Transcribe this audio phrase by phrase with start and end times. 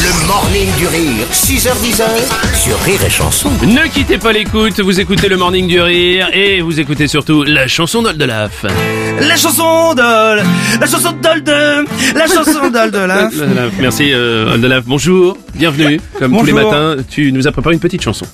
[0.00, 2.02] Le morning du rire, 6h10
[2.54, 3.50] sur Rire et Chanson.
[3.62, 7.66] Ne quittez pas l'écoute, vous écoutez le Morning du Rire et vous écoutez surtout la
[7.66, 8.64] chanson d'Oldelaf.
[9.20, 10.80] La chanson de...
[10.80, 12.14] La chanson de...
[12.16, 13.32] La chanson d'Oldelaf.
[13.40, 16.00] Oldelaf, Merci euh, Oldelaf, bonjour, bienvenue.
[16.18, 16.70] Comme tous les Bonjour.
[16.70, 18.26] matins, tu nous as préparé une petite chanson.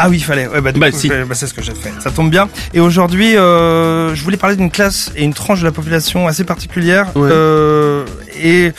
[0.00, 0.46] Ah oui, il fallait.
[0.46, 1.08] Ouais, bah, du Bah, coup, si.
[1.08, 1.90] je bah, c'est ce que j'ai fait.
[1.98, 2.48] Ça tombe bien.
[2.72, 6.44] Et aujourd'hui, euh, je voulais parler d'une classe et une tranche de la population assez
[6.44, 7.28] particulière Ouais.
[7.32, 8.04] euh,
[8.40, 8.70] et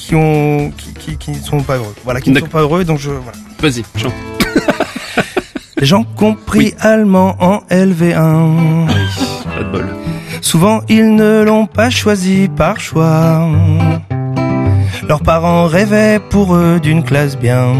[0.00, 1.94] qui ont, qui, qui, sont pas heureux.
[2.04, 2.84] Voilà, qui ne sont pas heureux.
[2.84, 3.38] Donc je, voilà.
[3.60, 4.14] Vas-y, chante.
[5.76, 8.86] Les gens compris allemand en LV1.
[8.86, 9.86] Pas de bol.
[10.40, 13.48] Souvent, ils ne l'ont pas choisi par choix.
[15.08, 17.74] Leurs parents rêvaient pour eux d'une classe bien,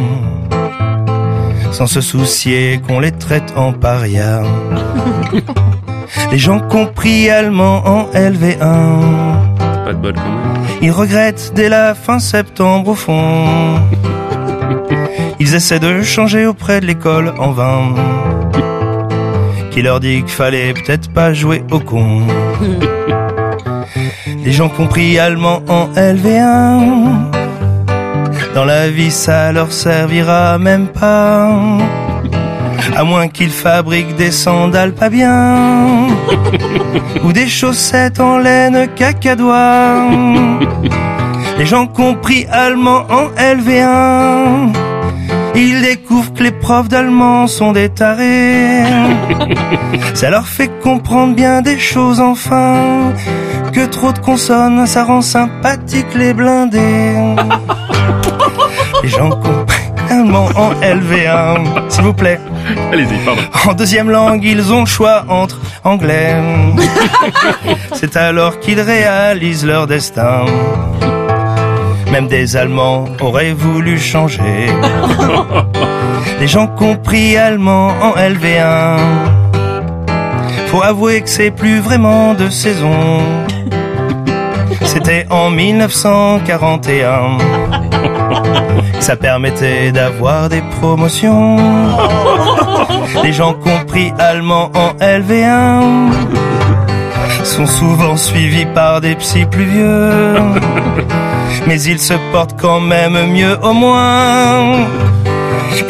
[1.73, 4.43] sans se soucier qu'on les traite en paria.
[6.33, 9.50] Les gens compris allemand en LV1.
[9.91, 10.67] Pas de bol quand même.
[10.83, 13.81] Ils regrettent dès la fin septembre au fond.
[15.41, 17.95] Ils essaient de changer auprès de l'école en vain.
[19.73, 22.23] Qui leur dit qu'il fallait peut-être pas jouer au con.
[24.45, 27.33] Les gens compris allemand en LV1.
[28.55, 31.51] Dans la vie, ça leur servira même pas.
[32.97, 36.07] À moins qu'ils fabriquent des sandales pas bien.
[37.25, 40.09] Ou des chaussettes en laine cacadois.
[41.59, 44.73] Les gens compris allemand en LV1.
[45.55, 48.85] Ils découvrent que les profs d'allemand sont des tarés.
[50.15, 53.13] Ça leur fait comprendre bien des choses enfin.
[53.73, 56.81] Que trop de consonnes, ça rend sympathique les blindés.
[59.03, 59.60] Les gens compris
[60.31, 61.91] allemand en LV1.
[61.91, 62.39] S'il vous plaît.
[62.93, 63.43] Allez-y, pardon.
[63.69, 66.37] En deuxième langue, ils ont le choix entre anglais.
[67.93, 70.45] C'est alors qu'ils réalisent leur destin.
[72.13, 74.43] Même des Allemands auraient voulu changer.
[76.41, 78.97] Les gens compris allemand en LV1.
[80.69, 83.19] Faut avouer que c'est plus vraiment de saison.
[84.85, 87.90] C'était en 1941.
[89.01, 91.57] Ça permettait d'avoir des promotions.
[93.25, 96.13] Les gens compris allemand en LV1
[97.45, 100.35] sont souvent suivis par des psys plus vieux.
[101.67, 104.87] Mais ils se portent quand même mieux au moins.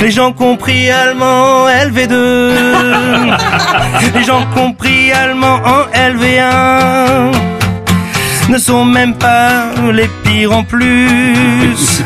[0.01, 2.53] Les gens compris allemand LV2.
[4.15, 7.33] Les gens compris allemand en LV1
[8.49, 12.00] ne sont même pas les pires en plus.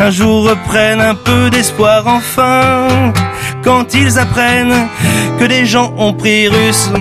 [0.00, 3.12] Un jour reprennent un peu d'espoir enfin
[3.62, 4.88] quand ils apprennent
[5.38, 6.90] que des gens ont pris russe.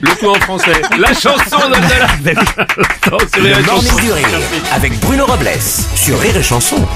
[0.00, 0.80] Le coup en français.
[0.98, 2.18] La chanson d'Oldelaf.
[3.04, 4.04] Attends, c'est Le Rire et morning Chanson.
[4.04, 4.28] du rire
[4.74, 5.50] avec Bruno Robles
[5.94, 6.86] sur Rire et Chanson.